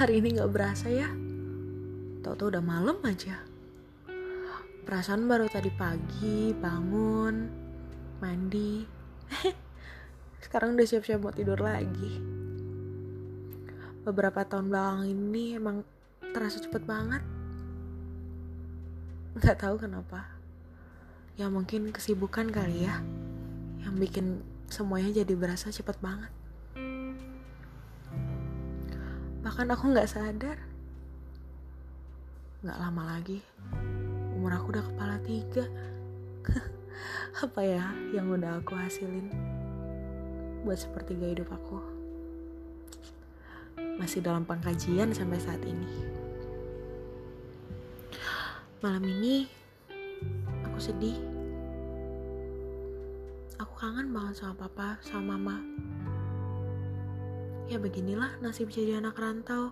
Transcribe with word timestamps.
Hari 0.00 0.16
ini 0.16 0.32
gak 0.32 0.56
berasa 0.56 0.88
ya. 0.88 1.12
Tau-tau 2.24 2.48
udah 2.48 2.64
malam 2.64 3.04
aja. 3.04 3.36
Perasaan 4.88 5.28
baru 5.28 5.44
tadi 5.44 5.68
pagi, 5.68 6.56
bangun, 6.56 7.44
mandi. 8.16 8.80
Sekarang 10.48 10.72
udah 10.72 10.88
siap-siap 10.88 11.20
mau 11.20 11.36
tidur 11.36 11.60
lagi. 11.60 12.16
Beberapa 14.00 14.40
tahun 14.48 14.72
belakang 14.72 15.04
ini 15.04 15.60
emang 15.60 15.84
terasa 16.32 16.64
cepet 16.64 16.80
banget. 16.88 17.20
Gak 19.36 19.60
tahu 19.60 19.84
kenapa. 19.84 20.32
Ya 21.36 21.52
mungkin 21.52 21.92
kesibukan 21.92 22.48
kali 22.48 22.88
ya. 22.88 23.04
Yang 23.84 23.94
bikin 24.00 24.26
semuanya 24.72 25.20
jadi 25.20 25.36
berasa 25.36 25.68
cepet 25.68 26.00
banget 26.00 26.39
bahkan 29.50 29.66
aku 29.74 29.90
nggak 29.90 30.06
sadar. 30.06 30.62
Nggak 32.62 32.78
lama 32.86 33.02
lagi 33.18 33.42
umur 34.38 34.54
aku 34.54 34.78
udah 34.78 34.84
kepala 34.86 35.18
tiga. 35.26 35.66
Apa 37.42 37.58
ya 37.58 37.90
yang 38.14 38.30
udah 38.30 38.62
aku 38.62 38.78
hasilin 38.78 39.26
buat 40.62 40.78
sepertiga 40.78 41.34
hidup 41.34 41.50
aku? 41.50 41.82
Masih 43.98 44.22
dalam 44.22 44.46
pengkajian 44.46 45.10
sampai 45.10 45.42
saat 45.42 45.66
ini. 45.66 45.90
Malam 48.86 49.02
ini 49.02 49.50
aku 50.62 50.78
sedih. 50.78 51.18
Aku 53.58 53.74
kangen 53.74 54.14
banget 54.14 54.46
sama 54.46 54.54
papa 54.54 55.02
sama 55.02 55.34
mama 55.34 55.58
Ya 57.70 57.78
beginilah 57.78 58.42
nasib 58.42 58.66
jadi 58.74 58.98
anak 58.98 59.14
rantau. 59.14 59.70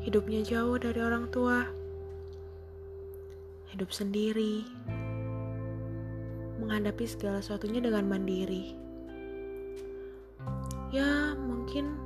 Hidupnya 0.00 0.40
jauh 0.40 0.80
dari 0.80 0.96
orang 0.96 1.28
tua. 1.28 1.60
Hidup 3.68 3.92
sendiri. 3.92 4.64
Menghadapi 6.56 7.04
segala 7.04 7.44
sesuatunya 7.44 7.84
dengan 7.84 8.08
mandiri. 8.08 8.80
Ya, 10.88 11.36
mungkin 11.36 12.00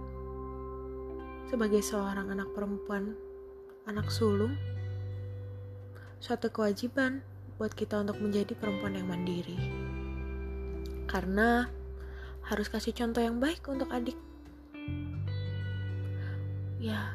sebagai 1.47 1.86
seorang 1.86 2.34
anak 2.34 2.51
perempuan, 2.51 3.14
anak 3.86 4.11
sulung, 4.11 4.58
suatu 6.19 6.51
kewajiban 6.51 7.23
buat 7.62 7.78
kita 7.78 8.03
untuk 8.03 8.19
menjadi 8.19 8.58
perempuan 8.58 8.98
yang 8.98 9.06
mandiri. 9.06 9.55
Karena 11.06 11.78
harus 12.50 12.66
kasih 12.66 12.90
contoh 12.90 13.22
yang 13.22 13.38
baik 13.38 13.62
untuk 13.70 13.86
adik. 13.94 14.18
Ya, 16.82 17.14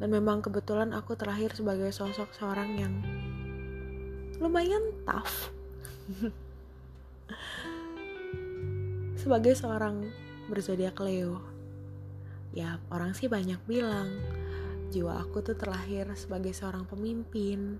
dan 0.00 0.08
memang 0.08 0.40
kebetulan 0.40 0.96
aku 0.96 1.12
terakhir 1.20 1.52
sebagai 1.52 1.92
sosok 1.92 2.32
seorang 2.32 2.80
yang 2.80 2.94
lumayan 4.40 4.80
tough. 5.04 5.52
sebagai 9.20 9.52
seorang 9.52 10.08
berzodiak 10.48 10.96
Leo. 11.04 11.44
Ya, 12.56 12.80
orang 12.88 13.12
sih 13.12 13.28
banyak 13.28 13.60
bilang 13.68 14.08
jiwa 14.90 15.22
aku 15.22 15.44
tuh 15.44 15.54
terlahir 15.60 16.08
sebagai 16.16 16.56
seorang 16.56 16.88
pemimpin, 16.88 17.76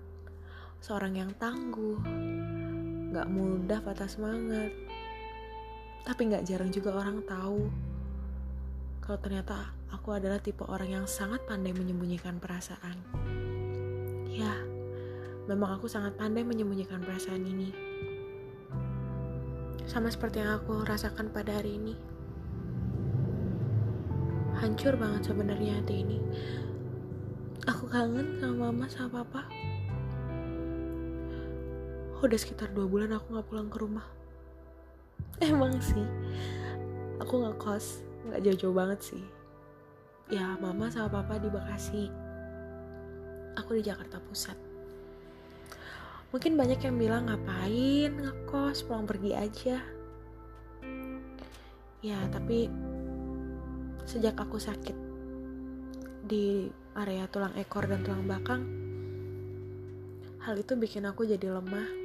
seorang 0.79 1.17
yang 1.17 1.33
tangguh, 1.35 1.97
gak 3.09 3.27
mudah 3.27 3.81
patah 3.83 4.07
semangat, 4.07 4.71
tapi 6.01 6.33
nggak 6.33 6.45
jarang 6.49 6.73
juga 6.73 6.97
orang 6.97 7.21
tahu 7.25 7.69
kalau 9.01 9.17
ternyata 9.17 9.73
aku 9.91 10.13
adalah 10.13 10.39
tipe 10.39 10.63
orang 10.69 11.01
yang 11.01 11.05
sangat 11.09 11.41
pandai 11.49 11.73
menyembunyikan 11.73 12.37
perasaan. 12.37 12.95
Ya, 14.29 14.55
memang 15.49 15.75
aku 15.75 15.89
sangat 15.89 16.15
pandai 16.15 16.45
menyembunyikan 16.45 17.01
perasaan 17.01 17.43
ini. 17.43 17.73
Sama 19.89 20.07
seperti 20.07 20.39
yang 20.39 20.61
aku 20.61 20.85
rasakan 20.87 21.33
pada 21.33 21.59
hari 21.59 21.81
ini. 21.81 21.97
Hancur 24.61 24.95
banget 24.95 25.33
sebenarnya 25.33 25.81
hati 25.81 26.05
ini. 26.05 26.17
Aku 27.67 27.89
kangen 27.89 28.37
sama 28.39 28.69
mama 28.69 28.85
sama 28.87 29.25
papa. 29.25 29.49
Udah 32.21 32.37
sekitar 32.37 32.69
dua 32.71 32.85
bulan 32.85 33.17
aku 33.17 33.33
gak 33.33 33.49
pulang 33.49 33.67
ke 33.67 33.81
rumah 33.81 34.20
emang 35.51 35.77
sih. 35.81 36.05
Aku 37.21 37.41
nggak 37.41 37.57
kos 37.61 38.01
nggak 38.29 38.41
jauh-jauh 38.45 38.75
banget 38.75 38.99
sih. 39.01 39.23
Ya 40.31 40.55
mama 40.57 40.87
sama 40.87 41.21
papa 41.21 41.41
di 41.41 41.49
Bekasi. 41.51 42.07
Aku 43.59 43.75
di 43.75 43.83
Jakarta 43.83 44.17
Pusat. 44.23 44.57
Mungkin 46.31 46.55
banyak 46.55 46.79
yang 46.87 46.95
bilang 46.95 47.27
ngapain 47.27 48.15
ngekos? 48.15 48.87
Pulang 48.87 49.03
pergi 49.03 49.31
aja. 49.35 49.77
Ya 52.01 52.19
tapi 52.31 52.71
sejak 54.07 54.39
aku 54.39 54.57
sakit 54.57 54.95
di 56.25 56.71
area 56.95 57.27
tulang 57.27 57.53
ekor 57.55 57.87
dan 57.87 58.03
tulang 58.03 58.27
belakang 58.27 58.63
hal 60.41 60.57
itu 60.57 60.73
bikin 60.73 61.05
aku 61.05 61.23
jadi 61.29 61.53
lemah 61.53 62.00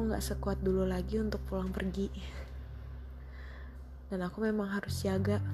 aku 0.00 0.16
gak 0.16 0.24
sekuat 0.32 0.58
dulu 0.64 0.88
lagi 0.88 1.20
untuk 1.20 1.44
pulang 1.44 1.68
pergi. 1.76 2.08
Dan 4.08 4.24
aku 4.24 4.40
memang 4.48 4.72
harus 4.72 5.04
jaga 5.04 5.44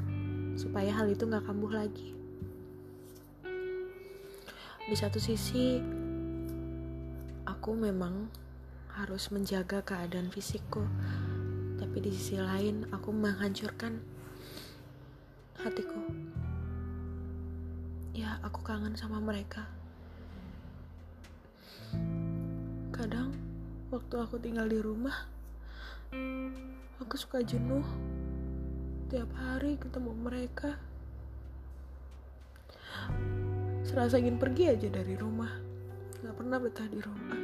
supaya 0.55 0.95
hal 0.95 1.11
itu 1.11 1.27
gak 1.27 1.43
kambuh 1.51 1.75
lagi. 1.75 2.15
Di 4.87 4.95
satu 4.95 5.19
sisi 5.19 5.83
aku 7.43 7.75
memang 7.75 8.31
harus 8.95 9.35
menjaga 9.35 9.83
keadaan 9.83 10.31
fisikku. 10.31 10.87
Tapi 11.83 12.06
di 12.06 12.15
sisi 12.15 12.39
lain 12.39 12.87
aku 12.95 13.11
menghancurkan 13.11 13.99
hatiku. 15.59 16.06
Ya 18.15 18.39
aku 18.47 18.62
kangen 18.62 18.95
sama 18.95 19.19
mereka. 19.19 19.67
Kadang 22.95 23.35
waktu 23.91 24.15
aku 24.19 24.43
tinggal 24.43 24.67
di 24.67 24.79
rumah 24.83 25.37
aku 27.03 27.15
suka 27.19 27.45
jenuh. 27.45 27.85
Tiap 29.07 29.31
hari 29.39 29.79
ketemu 29.79 30.13
mereka. 30.17 30.75
Serasa 33.87 34.19
ingin 34.19 34.41
pergi 34.41 34.75
aja 34.75 34.89
dari 34.91 35.15
rumah. 35.15 35.53
Gak 36.25 36.35
pernah 36.35 36.59
betah 36.59 36.89
di 36.91 36.99
rumah. 36.99 37.41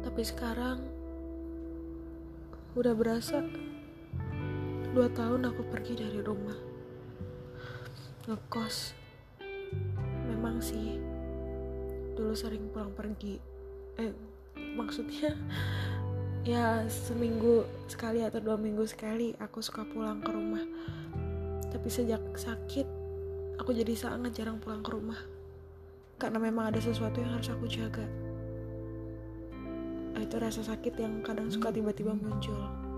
Tapi 0.00 0.22
sekarang 0.24 0.78
udah 2.72 2.94
berasa. 2.96 3.44
Dua 4.90 5.06
tahun 5.12 5.46
aku 5.52 5.62
pergi 5.68 6.00
dari 6.00 6.20
rumah. 6.24 6.56
Ngekos. 8.26 8.96
Memang 10.32 10.64
sih 10.64 10.96
dulu 12.16 12.32
sering 12.32 12.68
pulang 12.72 12.92
pergi 12.92 13.49
eh 14.00 14.12
maksudnya 14.72 15.36
ya 16.40 16.88
seminggu 16.88 17.68
sekali 17.84 18.24
atau 18.24 18.40
dua 18.40 18.56
minggu 18.56 18.88
sekali 18.88 19.36
aku 19.36 19.60
suka 19.60 19.84
pulang 19.84 20.24
ke 20.24 20.32
rumah. 20.32 20.64
Tapi 21.70 21.88
sejak 21.92 22.24
sakit 22.34 22.88
aku 23.60 23.76
jadi 23.76 23.92
sangat 23.92 24.32
jarang 24.40 24.56
pulang 24.58 24.80
ke 24.80 24.90
rumah. 24.90 25.20
Karena 26.16 26.40
memang 26.40 26.72
ada 26.72 26.80
sesuatu 26.80 27.20
yang 27.20 27.36
harus 27.36 27.52
aku 27.52 27.68
jaga. 27.68 28.04
Itu 30.20 30.36
rasa 30.36 30.60
sakit 30.64 30.96
yang 31.00 31.20
kadang 31.24 31.48
suka 31.48 31.72
tiba-tiba 31.72 32.12
muncul 32.12 32.89